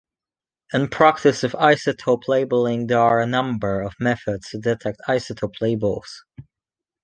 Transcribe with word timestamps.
In 0.73 0.87
practice 0.87 1.43
of 1.43 1.51
isotope 1.51 2.27
labeling, 2.27 2.87
there 2.87 2.97
are 2.97 3.21
a 3.21 3.27
number 3.27 3.81
of 3.83 3.93
methods 3.99 4.49
to 4.49 4.57
detect 4.57 4.97
isotope 5.07 5.61
labels. 5.61 6.23